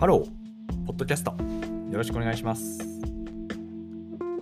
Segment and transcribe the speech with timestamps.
[0.00, 1.32] ハロー、ポッドキャスト。
[1.90, 2.78] よろしくお願いします。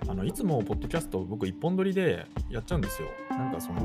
[0.08, 3.08] あのいつもポッドキャスト僕一本撮りでやっちゃうんですよ。
[3.30, 3.80] なんかその、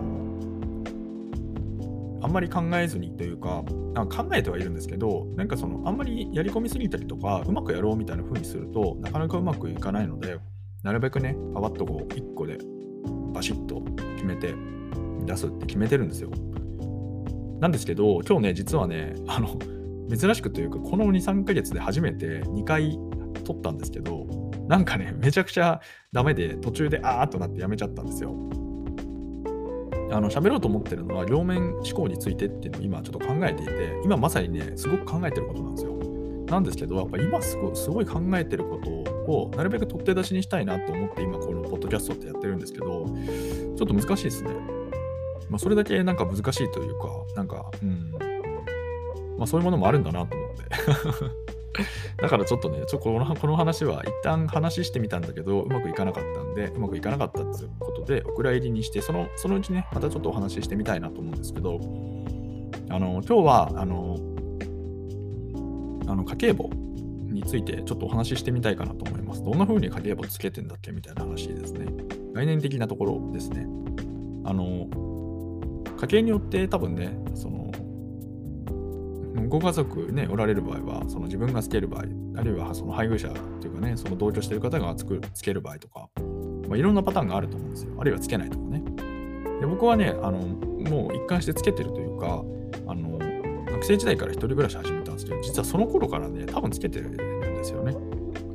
[2.21, 3.63] あんまり考えずにというか、
[3.95, 10.37] あ考えてはいるんですけど、なんかその、あんまりやり込みすぎたりとか、うまくやろうみたいな風にするとなかなかうまくいかないので、
[10.83, 12.59] なるべくね、パパッとこう、1個で
[13.33, 13.81] バシッと
[14.17, 14.53] 決めて
[15.25, 16.29] 出すって決めてるんですよ。
[17.59, 19.57] なんですけど、今日ね、実はね、あの、
[20.09, 22.97] 珍しくというか、この2、3ヶ月で初めて2回
[23.43, 24.25] 撮ったんですけど、
[24.67, 28.35] なんかね、 めちゃくちゃダメで、途中であーっとなってやめちゃったんですよ。
[30.11, 33.71] あの喋ろうと思ってるのは両面思考についてっていうのを今ちょっと考えていて、
[34.03, 35.93] 今まさにね、すごく考えてることなんですよ。
[36.45, 38.89] なんですけど、やっぱ今すごすごい考えてること
[39.31, 43.05] をなるべく取って出しにしたいなと思って今このポッドキャストってやってるんですけど、
[43.75, 44.51] ちょっと難しいですね。
[45.49, 48.32] まあ、それだけなんか難しいというか、なんか、うん、
[49.43, 50.63] まあそういうものもあるんだなと思って。
[52.21, 61.79] だからちょっとね、ちょこのこの話は一旦話してみたんだけど、うまくいかなかったんで、うまくいかなかったっていうことで、お蔵入りにして、そのそのうちね、またちょっとお話ししてみたいなと思うんですけど、
[62.89, 64.17] あの、今日は、あの、
[66.07, 66.69] あの家計簿
[67.31, 69.43] についてちょっとお話ししてみたいかなと思います。
[69.43, 71.87] どんな風に家計簿つけてんだっけみたいな話ですね。
[72.33, 73.67] 概念的なところですね。
[74.45, 74.87] あの、
[76.03, 77.52] 家計によって多分ね、その、
[79.53, 82.05] ご家族ね、おられる場合は、その自分がつける場合、
[82.37, 83.29] あるいはその配偶者
[83.61, 86.09] というかね、その同居している方がつくつける場合とか、
[86.67, 87.93] まあ、いろんなパターンがあると思うんですよ。
[87.99, 88.83] あるいはつけないとかね。
[89.59, 92.43] で僕はね、あのもう一貫してつけてるというか、
[92.87, 93.19] あの
[93.73, 97.95] 学生時代から一人暮らし始めたんですけど、実はその頃からね、多分つけてるんですよね。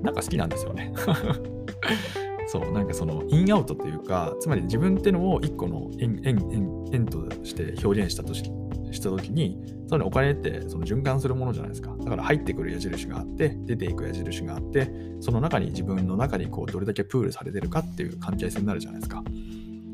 [0.03, 0.93] なんか好きなんですよね。
[2.49, 8.43] そう、なんかそのインアウトというか、つまり自分ってのを一個の円円円円として表現したとし
[8.93, 9.59] したときに、
[9.89, 11.95] そのお金ってその循環するものじゃないですか。
[11.97, 14.91] だから入ってくる矢印があって、出ていく矢印があって、
[15.21, 19.23] その中に自分の中にこうどれだけプールされてるかっていう関係性になるじゃないですか。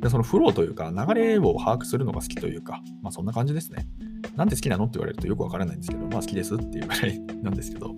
[0.01, 3.87] でそのフローというか、流れを把握するのが好きというか、まあそんな感じですね。
[4.37, 7.95] なんで好きなのって言われるとよくわからないんですけど、まあ好きですっていうぐらいなんですけど。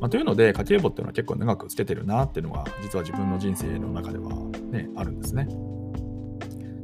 [0.00, 4.30] まあ、というので、家計簿っていうのは結構長くつけてるなっていうのが、実は自分の人生の中では
[4.70, 5.48] ね、あるんですね。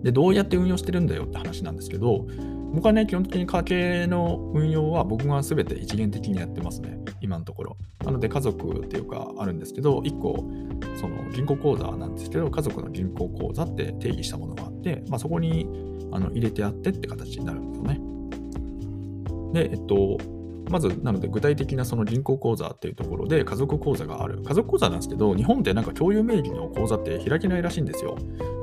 [0.02, 2.26] で、どうやって運用してるんだよって話なんですけど、
[2.72, 7.76] 僕はね、基本的に家計の運用は僕が全て一元的にやってますね、今のところ。
[8.04, 10.44] なので、家族っていうかあるんですけど、1個、
[10.96, 15.68] その銀行口座なんですけど、家族の銀行口座って定義したものがあって、まあ、そこに
[16.12, 18.00] あの入れてあってって形になるんですよね。
[19.52, 20.18] で、えっと、
[20.70, 24.42] まず、なので具体的なその銀行口座っていうところで家族口座がある。
[24.42, 28.16] 家族口座なんですけど、日本ってなんか共有名義の口座って開けないらしいんですよ。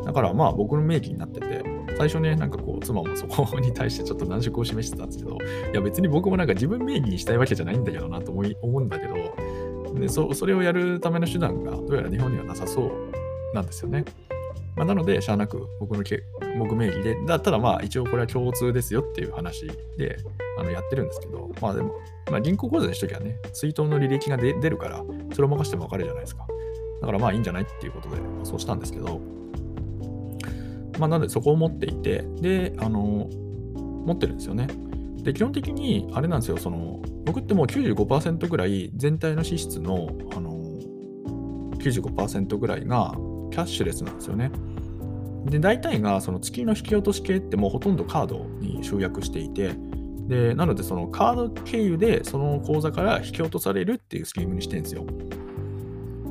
[0.03, 1.63] だからまあ僕の名義になってて、
[1.97, 5.37] 最初ね、なんかこう、妻もそこに対してちょっと難色を示してたんですけど、
[5.71, 9.15] いや別に僕もなんか自分名義にしたいわけじゃないんだけどなと思い思うんだけど、
[9.99, 12.91] でそそれをやるための手段がどうやら日本にはなさそう
[13.53, 14.05] なんですよね。
[14.75, 16.23] まあ、なので、しゃあなく僕のけ
[16.57, 19.67] 僕名義で、だたらまあ一応これは共通ですよっていう話
[19.97, 20.17] で
[20.57, 21.93] あのやってるんですけど、まあでも、
[22.31, 26.45] まあ、銀行口座にしときゃね、水筒の履歴が出るから、それを任せても分かるじゃないですか。
[27.01, 29.19] だからまあいいんじゃないっていうことで、そうしたんですけど、
[30.99, 33.29] まあなのでそこを持っていて、で、あの、
[34.05, 34.67] 持ってるんですよね。
[35.23, 40.51] で、基本的にあれなんですよ、その、僕ってもう95%ぐらい全体の支出の、あの、
[41.77, 43.13] 95%ぐらいが
[43.51, 44.51] キャッシュレスなんですよね。
[45.45, 49.75] で、大体がその月の引き落とし系ってもうほとんどカードに集約していて、
[50.27, 55.05] で、なのでそのカード経由でその口座から引き落とされるっていうスキームにしてるんですよ。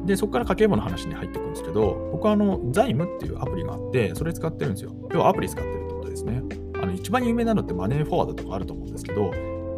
[0.09, 4.93] で、そこから家計簿の話に入っていくんですけど、僕はあの財務っていうアプリがあって、それ使ってるんですよ。
[5.13, 6.43] 要はアプリ使ってるってことですね。
[6.83, 9.31] あの一番有名なのってマネーフォワードとかあると思うんですけど、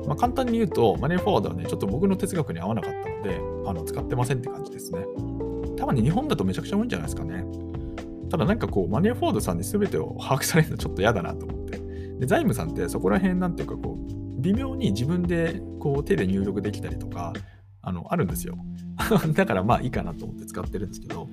[0.06, 5.04] まあ、簡単に言うと、マネーフォワードはね、ちょっと僕の哲学に合わなかったので、あの使ってませんって感じですね。
[5.76, 7.44] 多分ね、日本だとめちゃくちゃ多いんじゃないですかね。
[8.30, 11.78] ただなんかこう、マネーフォワードさんに全てを把握されるのちょっと嫌だなと思って。
[12.20, 17.32] で、財務さんってそこら辺なんていうかこう、微妙に自分でこう手で入力できたりとか、
[17.82, 18.56] あの、あるんですよ。
[19.34, 21.28] だからまあいいかなと思って使ってるんですけど、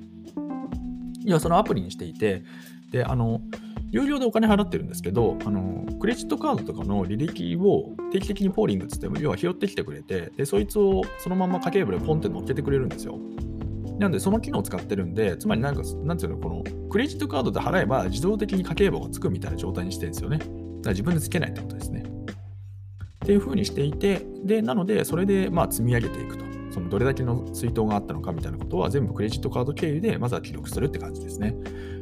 [1.24, 2.42] いや、そのアプリにしていて、
[2.90, 3.42] で、あの、
[3.90, 13.18] 有料でお金払ってるんですけど、あの、クレジットカードとかの履歴を定期的にポーリングつっても、要は拾ってきてくれて、で、そいつをそのまま家計簿でポンって乗っけてくれるんですよ。
[13.98, 20.38] なんで、その機能を使ってるんで、つまりなんか、なんていうの、この、クレジットカードで払えば自動的に家計簿がつくみたいな状態にしてるんですよね。
[20.38, 20.50] だか
[20.84, 22.04] ら自分でつけないってことですね。
[23.24, 26.47] っていう風にしていて、で、なので、それで、まあ、積み上げていくと。
[26.78, 31.56] そのどれだけの水筒があったのかみたいなことは全部クレジットカード経由でまずは記録するって感じですね。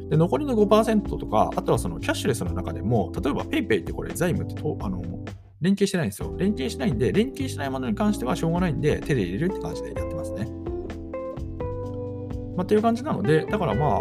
[0.09, 5.01] で残りの5%とか、あとはそのキャッシュレスの中でも、例えば PayPay ってこれ財務ってとあの
[5.59, 6.33] 連携してないんですよ。
[6.37, 10.47] 連携しないんで、連携しないものに関してはしょうがないんで、手で入れるって感じでやってますね。
[12.55, 13.99] まあ、っていう感じなので、だからまあ、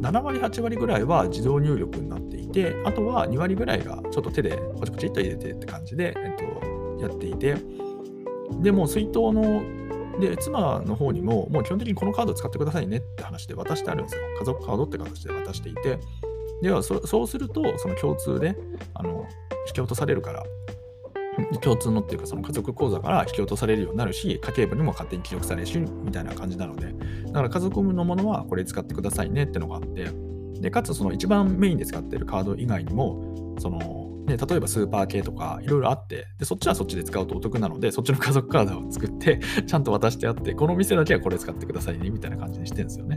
[0.00, 7.56] 7割、8割ぐらいは自動入力になっていて、あとは2割ぐらいがちょっと手でポチポチっと入れてって感じで、えっと、やっていて、
[8.60, 9.62] でも水筒の
[10.20, 14.22] で、妻の方にも、もう基本的にこのカード使ってくださいねって話で渡してあるんですよ。
[14.38, 15.98] 家族カードって形で渡していて、
[16.62, 18.56] ではそそうすると、その共通で
[18.94, 19.26] あの
[19.68, 20.44] 引き落とされるから、
[21.60, 26.92] 共通のっていうか、その家族口座から引き落とされるようになるし、家計簿にも勝手に記録されるし、みたいな感じなので、
[27.26, 30.08] だから家族のものはこれ使ってくださいねってのがあって、
[30.60, 43.16] で、かつその一番メインで使ってるカード以外にも、そのね、例えばスーパー系とかいろいろあってで、そっちはそっちで使うとお得なので、そっちの家族カードを作って、 ちゃんと渡してあって、この店だけはこれ使ってくださいね、みたいな感じにしてるんですよね。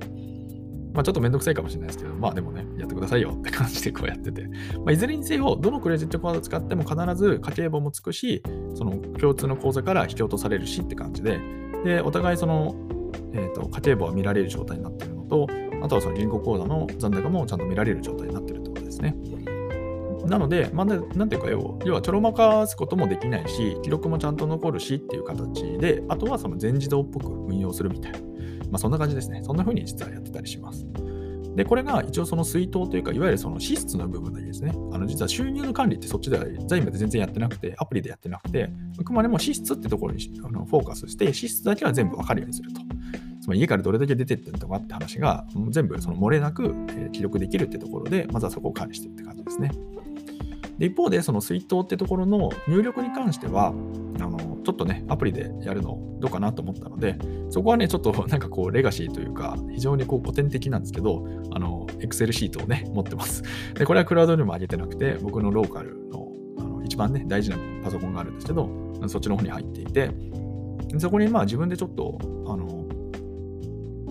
[0.94, 4.44] まあちょっとめんどくさいかもしれないですけど、まあでもね、やってくださいよって感じでこうやってて。
[4.78, 8.44] まあ、いずれにせよ、どのクレジットカード使っても必ず家計簿もつくし、
[8.76, 11.40] その共通の口座から引き落とされるしって感じで、
[11.86, 12.76] で、お互いその、
[13.34, 15.48] えーと、家計簿は見られる状態になってるのと、
[15.82, 19.16] あとはその銀行口座の残高もちゃんと見られる状態になってるってことですね。
[20.32, 20.96] なので、まあ、な
[21.26, 28.26] んていうか要、はちょろまかすこともできないし、記録もちゃんと残るしっていう形で、あとはその全自動っぽく運用するみたいな、ま
[28.76, 29.42] あ、そんな感じですね。
[29.44, 30.88] そんな風に実はやってたりします。
[31.58, 34.72] で、これが一応その水筒というか、いわゆるその支出の部分だけですね。
[34.94, 38.70] あの実は収入の管理ってそっちでは財務で全然やってなくて、アプリでやってなくて、
[39.02, 42.80] あくまでも支出ってところにあのフォーカスして、支出だけは全部わかるようにすると。
[43.42, 46.74] つまり家からどれだけ出てってるとかって話が全部その漏れなく
[47.12, 49.72] 記録できるってところで、まずはそこを管理してるって感じですね。
[50.82, 53.72] で一方で、その水筒ってところの入力に関しては、あ
[54.24, 57.20] のちょっとね、アプリでやるのどうかなと思ったので、
[57.52, 61.24] そこはね、ちょっとなんかこう、レガシーというか、非常にこう古典的なんですけど、
[61.54, 63.44] あの、Excel シートをね、持ってます。
[63.76, 68.68] で、これはクラウドにも上げてなくて、僕のローカルのあの一番ね、大事なパソコンがあるんですけど、
[69.06, 70.10] そっちの方に入っていて、
[70.98, 72.18] そこにまあ自分でちょっと、
[72.48, 72.88] あの、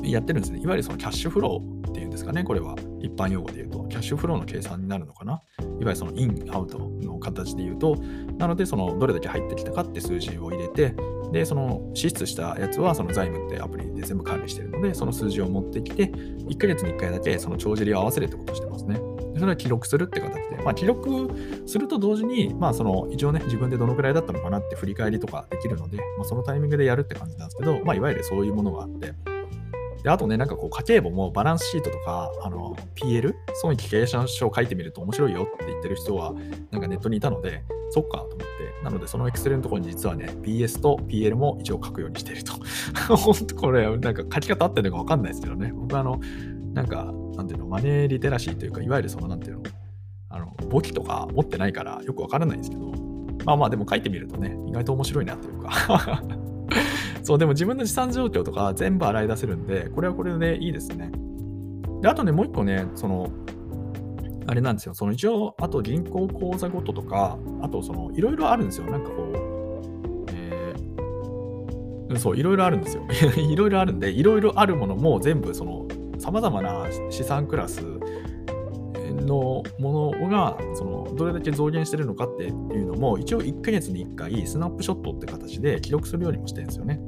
[0.05, 0.61] やってるんですね。
[0.61, 2.77] いわゆるそのキャッシュフローっていうんですかね、これは。
[3.01, 5.43] 一般用語で言うと、キャッシュフローの計算になるのかな？
[5.59, 7.97] いわゆるそのイン、アウトの形で言うと、
[8.39, 10.95] なので、そのどれだけ入ってきたかって数字を入れて、
[11.33, 19.01] で、その支出したやつは、その財務ってアプリで全部管理してるので、その数字を持ってきて、1ヶ月に1回だけその帳尻を合わせるってことをしてますね。
[19.37, 21.31] それは記録するって形で、まあ、記録
[21.65, 29.15] すると同時に、まあ、その一応ね、自分でどのくらいだったのかなって振り返りとかできるので、まあ、そのタイミングでやるって感じなんですけど、まあ、いわゆるそういうものがあって、
[30.03, 36.35] で、あとね、なんかこう、家計簿もバランスシートとか、あの、PL、損益経営者書を書いてみると面白いよって言ってる人は、
[36.71, 38.45] なんかネットにいたので、そっかと思って、
[38.85, 42.55] なので、その Excel のところに実はね、BS と PL も一応書くようにしていると。
[43.17, 45.73] 本当これ、なんか書き方合ってるのかわかんないですけどね。
[45.75, 46.21] 僕はあの、
[46.73, 49.63] なんか、なんていうの、マネーリテラシーというか、いわゆるその、なんていうの、
[50.31, 52.93] あの、簿記とか持ってないからよくわからないんですけど、
[53.45, 56.23] まあまあでも書いてみるとね、意外と面白いなというか
[57.23, 61.11] そう、でも自分の資産状況とか全部洗い出せるんで、これはこれでいいですね。
[62.01, 63.31] で、あとね、もう一個ね、その、
[64.47, 68.91] あれなんですよ、その一応、あと銀行口座ごととか、あとその、いろいろあるんですよ。
[68.91, 73.03] なんかこう、えー、そう、いろいろあるんですよ。
[73.37, 75.87] いろいろあるんで、いろいろあるものも全部、その、
[76.19, 77.83] さまざまな資産クラス
[79.13, 87.01] のものがそのどれだけ増減してるのかっていうのも一応1ヶ月に1回スナップショットって形で記録するようにもしてるんですよね。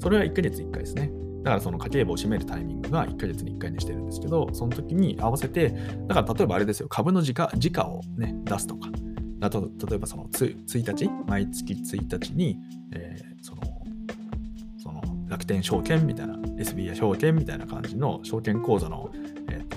[0.00, 1.10] それは1ヶ月1回ですね。
[1.42, 5.74] だからその家計簿を締めるタイミングが1ヶ月に1回にしてるんですけど、その時に合わせて、
[6.08, 8.88] だから例えばあれですよ、株の時価時価をね、出すとか、
[9.40, 12.58] あと例えばその 1, 1日、毎月1日に、
[12.92, 13.62] えー、その
[15.28, 19.10] 楽天証券みたいな、SBI 証券みたいな感じの証券口座の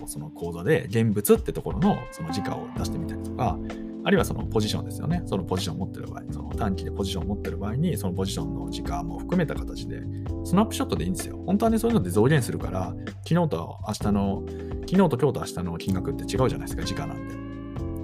[0.07, 3.57] その講座で現物ってところのその時価を出してみたりとか、
[4.03, 5.21] あるいはそのポジションですよね。
[5.25, 10.01] そのポジションを持ってる場合、その短期でポジションを持ってる場合に、そのポジションの時価も含めた形で、
[10.45, 11.37] スナップショットでいいんですよ。
[11.45, 12.95] 本当はね、そういうので増減するから、
[13.27, 17.35] 昨日と明日の、昨日と今日と明日の金額って違うじゃないですか、時価なんで。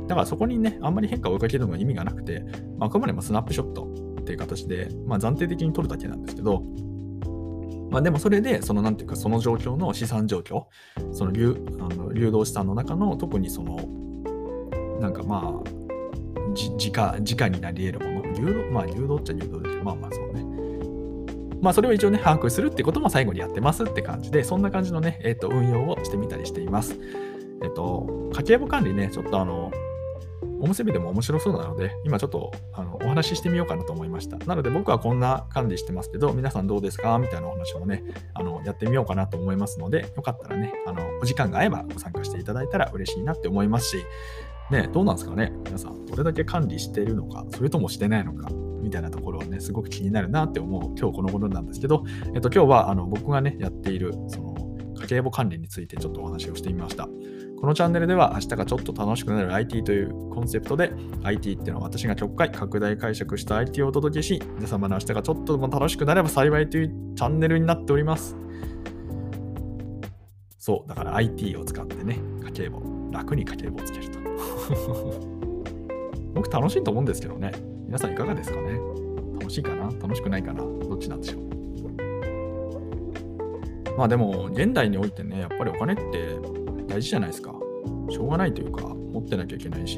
[0.07, 2.43] だからそこにね、あんまり変化を追いかけるのが意味がなくて、
[2.77, 3.87] まあ、あくまでもスナップショット
[4.19, 6.63] っていう形で、まあ、暫定的に取るだけなんですけど、
[7.93, 10.65] まあ、でもそれで、そのなんていうか、その状況の資産状況、
[11.11, 13.77] その流あの流動資産の中の特にその、
[14.99, 15.69] なんかまあ、
[16.55, 20.43] 時価、時価になり得るもの、流動、まあ流動っちゃ流動だけど、まあまあそうね。
[21.61, 26.95] まあそれを一応ね、把握するってことも最後にやってますって感じで、そんな感じのね、えっ、ー、と、運用をしてみたりしています。
[27.61, 29.71] えっ、ー、と、家計簿管理ね、ちょっとあの、
[30.63, 34.37] おむすびでも面白そうなので、今ちょっとあのお話ししてみようかなと思いました。
[34.45, 38.01] なので僕はこんな管理してますけど、皆さんどうですかみたいなお話をね、
[38.33, 43.97] あのやってみようかなと思いますので、よかったらね、あのお時間が合えばご参加していただいたら嬉しいなって思いますし、
[44.71, 45.51] ね、どうなんですかね？
[45.65, 48.47] 皆さん、どれだけ管理しているのか、それともしてないのか、
[48.81, 54.55] みたいなところはね、すごく気になるなって思う今日この頃なんですけど、えっと、今日はあの僕がね、やっている、その、
[55.01, 57.09] 家計簿管理についてちょっとお話をしてみました。
[57.63, 60.91] このチャンネルでは明日がちょっと楽しくなる IT というコンセプトで
[61.23, 68.35] IT っていうのは私が極快拡大解釈した IT をお届けし皆様の明日がちょっとでも楽しくなれば幸いというチャンネルになっております。
[70.57, 72.81] そう、だから IT を使ってね、家計簿、
[73.13, 74.19] 楽に家計簿をつけると。
[76.35, 77.53] 僕楽しいと思うんですけどね。
[77.85, 78.77] 皆さんいかがですかね
[79.39, 79.85] 楽しいかな？
[79.85, 80.63] 楽しくないかな？
[80.63, 81.43] どっちなんでしょう
[83.97, 86.62] まあでも、現代においてね、やっぱりお金って
[86.93, 87.51] 大事じゃないですか。
[88.11, 89.97] しょうがないというか、持ってなきゃいけないし。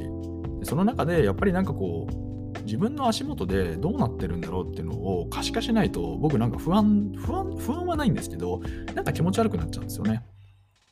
[0.60, 8.62] でその中で、やっぱりなんかこう、自分の足元でどうなってるんだろうっていうのを可視化しないと、僕なんか不安、不安、不安はないんですけど、
[8.94, 10.24] なんか気持ち悪くなっちゃうんですよね。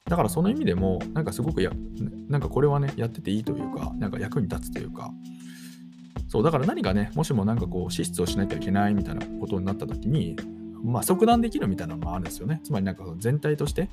[0.06, 1.72] だからその意味でも、なんかすごくや、
[2.28, 5.10] なんかこれはね、やってていいというか、なんか役に立つというか、
[6.28, 10.36] そうだから何かね、もしもなんかこう、支出をしなきゃいけないみたいなことになった時に、
[10.84, 12.60] まあ、即断できるみたいなのもあるんですよね。
[12.64, 13.90] つまりなんか全体として、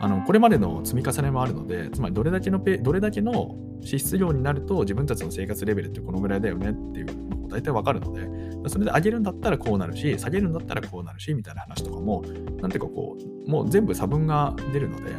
[0.00, 12.22] あのこれまでの積み重ねもあるので、つまりどれだけのペどれだけの支出量になると自分たちの生活レベルってこのぐらいだよねっていうのも大体わかるので、それで上げるんだったらこうなるし、下げるんだったらこうなるし、みたいな話とかも、
[12.60, 15.12] なんていうかこう、もう全部差分が出るので、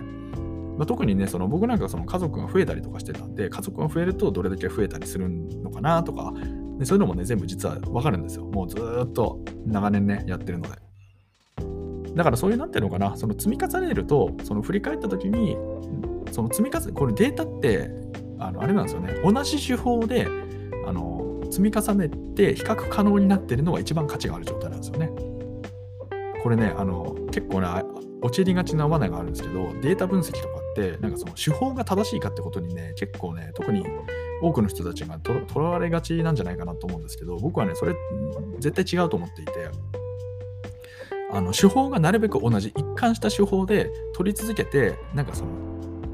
[0.78, 6.34] まあ、特にね、その僕なんかその家族が増えたりとかしてたんで、家族が増えるとどれだけ増えたりするのかなとか、
[6.78, 8.46] でそういうのもね、全部実はわかるんですよ。
[8.46, 10.88] もうずっと長年ね、やってるので。
[12.16, 15.58] だからそういうなんていうのかな、その積み重ねると、その振り返った時に、
[16.32, 17.89] その積み重ね、これデータって、
[18.39, 20.28] あのあれなんですよね、同じ手法で
[20.88, 25.12] あの積み重ねて比較可能になってるのが一番価値がある状態なんですよね。
[26.42, 27.68] これね、あの結構ね、
[28.22, 33.84] 陥りがちな罠があるんですけど、データ分析とかって、なんかその手法が正しいかってことにね、結構ね、特に
[34.42, 37.94] 多くの人たちがとらわれがちなんじゃないかなと思うんですけど、僕はね、それ
[38.60, 39.51] 絶対違うと思っていて、
[41.32, 45.52] あの手法がなるべく同じ、一貫した手法で取り続けて、なんかその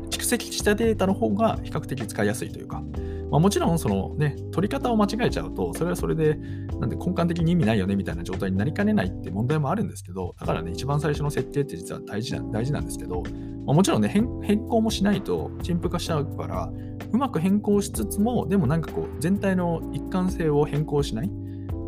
[0.10, 2.84] 蓄積したデータの方が比較的使いやすいというか、
[3.32, 6.36] まあ、もちろんそのね、取り方を間違えちゃうと、それはそれで、
[6.80, 13.24] なんで根幹的に意味ないよねみたいな状態になりかねないって問題もあるんですけど、だからね、一番最初の設定って実は大事な大事なんですけど、
[13.66, 14.28] まあ、もちろんね変、
[14.68, 16.70] 更もしないと陳腐化しちゃうから、
[17.12, 21.32] うまく変更しつつも、でもなんかこう、全体の一貫性を変更しない、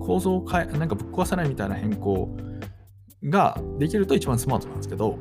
[0.02, 2.36] 構造を変え、なんかぶっ壊さないみたいな変更
[3.30, 5.18] ができると一番スマートなんですけど、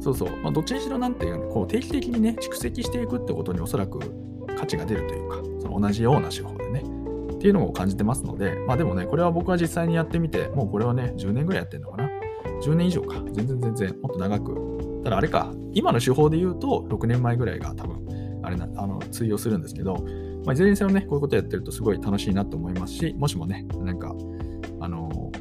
[0.00, 4.00] そうそう、まあ、どっちにしろなんていうの、こう定期的にね、蓄積していくってことにおそらく
[4.56, 6.84] 価値が出るというか、その同じような手法でね、
[7.34, 12.10] っていうのを感じてますので、まあでもね、これは僕は実際にやってみて、もうこれはね、10年ぐらいやってるのかな
[12.62, 13.22] ？10年以上か。
[13.32, 15.00] 全然全然、もっと長く。
[15.04, 19.94] ただあれか、今の手法で言うと、6年前ぐらいが多分、あれな、あの、通用するんですけど、
[20.44, 24.14] まあ、いずれにせよね、こういうことやってるとすごい楽しいなと思いますし、もしもね、なんか、
[24.80, 25.32] あの、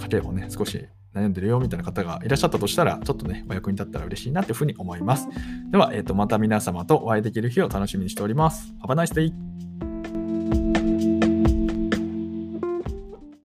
[0.00, 5.28] 家計簿ね、少し悩んでるよみたいな方がいらっしゃったとしたら、ちょっとね、お役に立ったら嬉しいなというふうに思います。
[5.70, 8.74] では、えー、とまた皆様とお会いできる日を楽しみにしております。
[8.82, 9.61] Have a nice day!